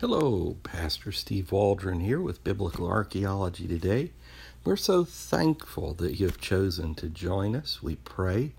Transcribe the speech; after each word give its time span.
Hello, 0.00 0.56
Pastor 0.64 1.12
Steve 1.12 1.52
Waldron 1.52 2.00
here 2.00 2.20
with 2.20 2.42
Biblical 2.42 2.88
Archaeology 2.88 3.68
today. 3.68 4.10
We're 4.64 4.74
so 4.74 5.04
thankful 5.04 5.94
that 5.94 6.18
you 6.18 6.26
have 6.26 6.40
chosen 6.40 6.96
to 6.96 7.08
join 7.08 7.54
us. 7.54 7.80
We 7.80 7.94
pray, 7.94 8.54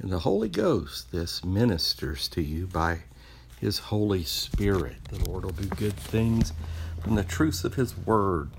and 0.00 0.10
the 0.10 0.18
Holy 0.18 0.48
Ghost, 0.48 1.12
this 1.12 1.44
ministers 1.44 2.26
to 2.30 2.42
you 2.42 2.66
by 2.66 3.04
His 3.60 3.78
Holy 3.78 4.24
Spirit. 4.24 4.96
The 5.10 5.30
Lord 5.30 5.44
will 5.44 5.52
do 5.52 5.68
good 5.68 5.96
things 5.96 6.52
from 7.00 7.14
the 7.14 7.22
truths 7.22 7.62
of 7.62 7.74
His 7.74 7.96
Word. 7.96 8.50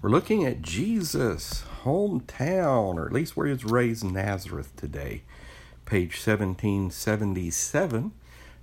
We're 0.00 0.08
looking 0.08 0.46
at 0.46 0.62
Jesus' 0.62 1.64
hometown, 1.84 2.94
or 2.94 3.06
at 3.06 3.12
least 3.12 3.36
where 3.36 3.46
he 3.46 3.52
was 3.52 3.66
raised, 3.66 4.04
Nazareth, 4.04 4.74
today. 4.74 5.20
Page 5.84 6.12
1777 6.12 8.12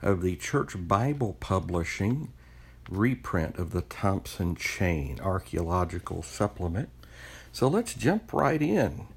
of 0.02 0.24
the 0.24 0.36
Church 0.38 0.88
Bible 0.88 1.38
Publishing 1.40 2.30
reprint 2.89 3.57
of 3.57 3.71
the 3.71 3.81
Thompson 3.81 4.55
Chain 4.55 5.20
Archaeological 5.21 6.21
Supplement. 6.21 6.89
So 7.52 7.67
let's 7.67 7.93
jump 7.93 8.34
right 8.34 8.62
in. 8.62 9.07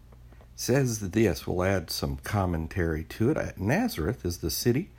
Says 0.56 1.00
this, 1.00 1.46
we'll 1.46 1.64
add 1.64 1.90
some 1.90 2.16
commentary 2.24 3.04
to 3.04 3.30
it. 3.30 3.58
Nazareth 3.58 4.24
is 4.24 4.38
the 4.38 4.50
city 4.50 4.90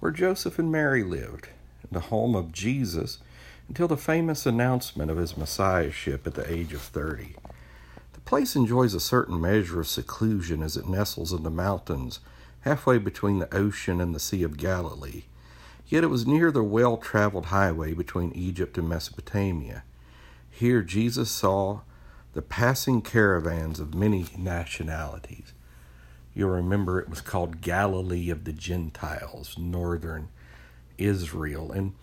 where 0.00 0.12
Joseph 0.12 0.58
and 0.58 0.70
Mary 0.70 1.02
lived, 1.02 1.48
the 1.90 2.00
home 2.00 2.36
of 2.36 2.52
Jesus 2.52 3.18
until 3.68 3.88
the 3.88 3.96
famous 3.96 4.46
announcement 4.46 5.10
of 5.10 5.18
his 5.18 5.36
messiahship 5.36 6.26
at 6.26 6.34
the 6.34 6.50
age 6.50 6.72
of 6.72 6.80
30. 6.80 7.34
The 8.14 8.20
place 8.20 8.56
enjoys 8.56 8.94
a 8.94 9.00
certain 9.00 9.40
measure 9.40 9.80
of 9.80 9.88
seclusion 9.88 10.62
as 10.62 10.76
it 10.76 10.88
nestles 10.88 11.32
in 11.32 11.42
the 11.42 11.50
mountains 11.50 12.20
halfway 12.60 12.98
between 12.98 13.38
the 13.38 13.54
ocean 13.54 14.00
and 14.00 14.14
the 14.14 14.20
Sea 14.20 14.42
of 14.42 14.56
Galilee 14.56 15.24
Yet 15.88 16.04
it 16.04 16.08
was 16.08 16.26
near 16.26 16.52
the 16.52 16.62
well 16.62 16.98
traveled 16.98 17.46
highway 17.46 17.94
between 17.94 18.32
Egypt 18.32 18.76
and 18.76 18.88
Mesopotamia. 18.88 19.84
Here 20.50 20.82
Jesus 20.82 21.30
saw 21.30 21.80
the 22.34 22.42
passing 22.42 23.00
caravans 23.00 23.80
of 23.80 23.94
many 23.94 24.26
nationalities. 24.36 25.54
You'll 26.34 26.50
remember 26.50 27.00
it 27.00 27.08
was 27.08 27.22
called 27.22 27.62
Galilee 27.62 28.28
of 28.28 28.44
the 28.44 28.52
Gentiles, 28.52 29.56
northern 29.58 30.28
Israel, 30.98 31.72
and 31.72 31.94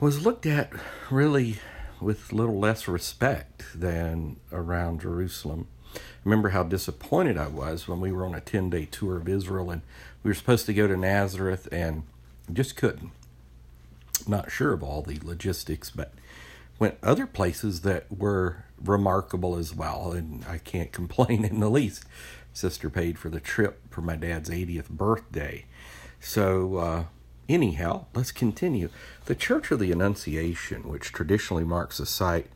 was 0.00 0.26
looked 0.26 0.44
at 0.44 0.72
really 1.10 1.58
with 2.00 2.32
little 2.32 2.58
less 2.58 2.88
respect 2.88 3.64
than 3.74 4.36
around 4.52 5.00
Jerusalem. 5.00 5.68
remember 6.24 6.50
how 6.50 6.64
disappointed 6.64 7.38
I 7.38 7.46
was 7.46 7.88
when 7.88 8.00
we 8.00 8.12
were 8.12 8.26
on 8.26 8.34
a 8.34 8.40
10 8.40 8.68
day 8.68 8.84
tour 8.84 9.16
of 9.16 9.28
Israel 9.28 9.70
and 9.70 9.82
we 10.22 10.30
were 10.30 10.34
supposed 10.34 10.66
to 10.66 10.74
go 10.74 10.86
to 10.86 10.96
Nazareth 10.96 11.68
and 11.70 12.02
just 12.52 12.76
couldn't. 12.76 13.10
Not 14.26 14.50
sure 14.50 14.72
of 14.72 14.82
all 14.82 15.02
the 15.02 15.20
logistics, 15.22 15.90
but 15.90 16.12
went 16.78 16.98
other 17.02 17.26
places 17.26 17.82
that 17.82 18.06
were 18.16 18.64
remarkable 18.82 19.56
as 19.56 19.74
well, 19.74 20.12
and 20.12 20.44
I 20.48 20.58
can't 20.58 20.92
complain 21.00 21.44
in 21.44 21.60
the 21.60 21.70
least. 21.70 22.04
Sister 22.52 22.88
paid 22.88 23.18
for 23.18 23.28
the 23.28 23.40
trip 23.40 23.80
for 23.90 24.00
my 24.00 24.16
dad's 24.16 24.48
80th 24.48 24.88
birthday. 24.88 25.66
So, 26.20 26.76
uh, 26.76 27.04
anyhow, 27.48 28.06
let's 28.14 28.32
continue. 28.32 28.88
The 29.26 29.34
Church 29.34 29.70
of 29.70 29.78
the 29.78 29.92
Annunciation, 29.92 30.88
which 30.88 31.12
traditionally 31.12 31.64
marks 31.64 31.98
the 31.98 32.06
site 32.06 32.46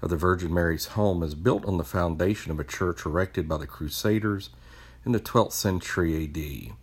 of 0.00 0.08
the 0.08 0.16
Virgin 0.16 0.52
Mary's 0.52 0.86
home, 0.86 1.22
is 1.22 1.34
built 1.34 1.66
on 1.66 1.76
the 1.76 1.84
foundation 1.84 2.50
of 2.50 2.58
a 2.58 2.64
church 2.64 3.04
erected 3.04 3.48
by 3.48 3.58
the 3.58 3.66
Crusaders 3.66 4.48
in 5.04 5.12
the 5.12 5.20
12th 5.20 5.52
century 5.52 6.24
AD. 6.24 6.74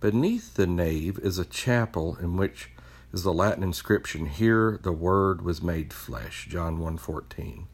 Beneath 0.00 0.54
the 0.54 0.66
nave 0.66 1.18
is 1.18 1.38
a 1.38 1.44
chapel 1.44 2.16
in 2.22 2.38
which 2.38 2.70
is 3.12 3.22
the 3.22 3.34
Latin 3.34 3.62
inscription, 3.62 4.24
Here 4.24 4.78
the 4.82 4.92
Word 4.92 5.42
was 5.42 5.60
made 5.60 5.92
flesh, 5.92 6.48
John 6.48 6.78
1.14. 6.78 7.64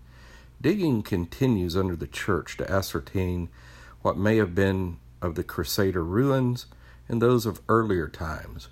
Digging 0.60 1.04
continues 1.04 1.76
under 1.76 1.94
the 1.94 2.08
church 2.08 2.56
to 2.56 2.68
ascertain 2.68 3.48
what 4.02 4.18
may 4.18 4.38
have 4.38 4.56
been 4.56 4.96
of 5.22 5.36
the 5.36 5.44
Crusader 5.44 6.02
ruins 6.02 6.66
and 7.08 7.22
those 7.22 7.46
of 7.46 7.60
earlier 7.68 8.08
times. 8.08 8.70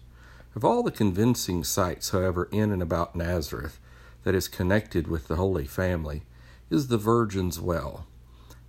Of 0.56 0.64
all 0.64 0.82
the 0.82 0.90
convincing 0.90 1.62
sites, 1.62 2.10
however, 2.10 2.48
in 2.50 2.72
and 2.72 2.82
about 2.82 3.14
Nazareth 3.14 3.78
that 4.24 4.34
is 4.34 4.48
connected 4.48 5.06
with 5.06 5.28
the 5.28 5.36
Holy 5.36 5.66
Family 5.68 6.22
is 6.70 6.88
the 6.88 6.98
Virgin's 6.98 7.60
Well. 7.60 8.04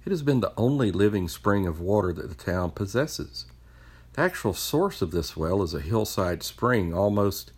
It 0.06 0.12
has 0.12 0.22
been 0.22 0.42
the 0.42 0.54
only 0.56 0.92
living 0.92 1.28
spring 1.28 1.66
of 1.66 1.82
water 1.82 2.14
that 2.14 2.30
the 2.30 2.36
town 2.36 2.70
possesses. 2.70 3.48
The 4.16 4.22
actual 4.22 4.54
source 4.54 5.02
of 5.02 5.12
this 5.12 5.36
well 5.36 5.62
is 5.62 5.74
a 5.74 5.82
hillside 5.82 6.42
spring 6.42 6.94
almost 6.94 7.52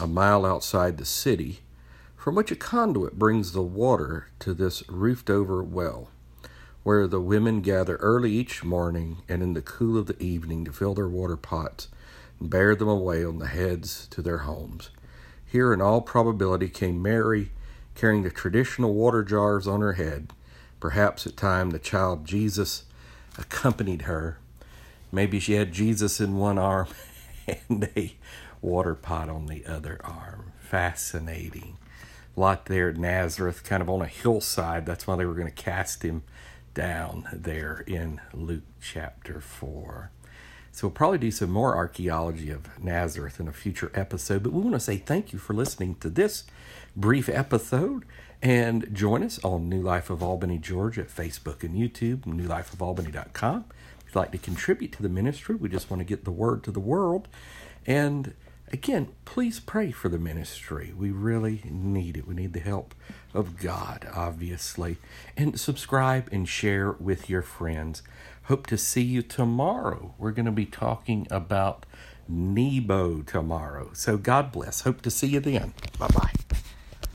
a 0.00 0.06
mile 0.06 0.46
outside 0.46 0.96
the 0.96 1.04
city, 1.04 1.60
from 2.16 2.34
which 2.34 2.50
a 2.50 2.56
conduit 2.56 3.18
brings 3.18 3.52
the 3.52 3.60
water 3.60 4.28
to 4.38 4.54
this 4.54 4.82
roofed 4.88 5.28
over 5.28 5.62
well, 5.62 6.08
where 6.84 7.06
the 7.06 7.20
women 7.20 7.60
gather 7.60 7.96
early 7.96 8.32
each 8.32 8.64
morning 8.64 9.18
and 9.28 9.42
in 9.42 9.52
the 9.52 9.60
cool 9.60 9.98
of 9.98 10.06
the 10.06 10.22
evening 10.22 10.64
to 10.64 10.72
fill 10.72 10.94
their 10.94 11.06
water 11.06 11.36
pots 11.36 11.88
and 12.40 12.48
bear 12.48 12.74
them 12.74 12.88
away 12.88 13.22
on 13.22 13.38
the 13.38 13.48
heads 13.48 14.06
to 14.06 14.22
their 14.22 14.38
homes. 14.38 14.88
Here, 15.44 15.70
in 15.74 15.82
all 15.82 16.00
probability, 16.00 16.70
came 16.70 17.02
Mary 17.02 17.50
carrying 17.94 18.22
the 18.22 18.30
traditional 18.30 18.94
water 18.94 19.22
jars 19.22 19.68
on 19.68 19.82
her 19.82 19.92
head. 19.92 20.32
Perhaps 20.80 21.26
at 21.26 21.36
time 21.36 21.72
the 21.72 21.78
child 21.78 22.24
Jesus 22.24 22.84
accompanied 23.36 24.02
her 24.02 24.38
Maybe 25.14 25.38
she 25.38 25.54
had 25.54 25.72
Jesus 25.72 26.20
in 26.20 26.36
one 26.36 26.58
arm 26.58 26.88
and 27.68 27.88
a 27.96 28.14
water 28.60 28.94
pot 28.94 29.28
on 29.28 29.46
the 29.46 29.64
other 29.66 30.00
arm. 30.02 30.52
Fascinating. 30.58 31.78
Lot 32.36 32.66
there 32.66 32.88
at 32.88 32.96
Nazareth, 32.96 33.62
kind 33.62 33.80
of 33.82 33.88
on 33.88 34.02
a 34.02 34.06
hillside. 34.06 34.86
That's 34.86 35.06
why 35.06 35.16
they 35.16 35.24
were 35.24 35.34
going 35.34 35.46
to 35.46 35.52
cast 35.52 36.02
him 36.02 36.24
down 36.74 37.28
there 37.32 37.84
in 37.86 38.20
Luke 38.32 38.64
chapter 38.80 39.40
4. 39.40 40.10
So 40.72 40.88
we'll 40.88 40.94
probably 40.94 41.18
do 41.18 41.30
some 41.30 41.50
more 41.50 41.76
archaeology 41.76 42.50
of 42.50 42.82
Nazareth 42.82 43.38
in 43.38 43.46
a 43.46 43.52
future 43.52 43.92
episode. 43.94 44.42
But 44.42 44.52
we 44.52 44.62
want 44.62 44.74
to 44.74 44.80
say 44.80 44.96
thank 44.96 45.32
you 45.32 45.38
for 45.38 45.54
listening 45.54 45.94
to 45.96 46.10
this 46.10 46.42
brief 46.96 47.28
episode. 47.28 48.04
And 48.42 48.92
join 48.92 49.22
us 49.22 49.42
on 49.44 49.68
New 49.68 49.80
Life 49.80 50.10
of 50.10 50.22
Albany, 50.22 50.58
Georgia 50.58 51.02
at 51.02 51.08
Facebook 51.08 51.62
and 51.62 51.76
YouTube, 51.76 52.22
newlifeofalbany.com 52.22 53.64
like 54.14 54.32
to 54.32 54.38
contribute 54.38 54.92
to 54.92 55.02
the 55.02 55.08
ministry, 55.08 55.54
we 55.54 55.68
just 55.68 55.90
want 55.90 56.00
to 56.00 56.04
get 56.04 56.24
the 56.24 56.30
word 56.30 56.62
to 56.64 56.70
the 56.70 56.80
world. 56.80 57.28
And 57.86 58.34
again, 58.72 59.08
please 59.24 59.60
pray 59.60 59.90
for 59.90 60.08
the 60.08 60.18
ministry. 60.18 60.92
We 60.96 61.10
really 61.10 61.62
need 61.64 62.16
it. 62.16 62.26
We 62.26 62.34
need 62.34 62.52
the 62.52 62.60
help 62.60 62.94
of 63.32 63.56
God, 63.56 64.06
obviously. 64.12 64.96
And 65.36 65.58
subscribe 65.58 66.28
and 66.32 66.48
share 66.48 66.92
with 66.92 67.28
your 67.28 67.42
friends. 67.42 68.02
Hope 68.44 68.66
to 68.68 68.76
see 68.76 69.02
you 69.02 69.22
tomorrow. 69.22 70.14
We're 70.18 70.32
going 70.32 70.46
to 70.46 70.52
be 70.52 70.66
talking 70.66 71.26
about 71.30 71.86
Nebo 72.28 73.22
tomorrow. 73.22 73.90
So 73.92 74.16
God 74.16 74.52
bless. 74.52 74.82
Hope 74.82 75.02
to 75.02 75.10
see 75.10 75.28
you 75.28 75.40
then. 75.40 75.74
Bye 75.98 76.08
bye. 76.08 76.32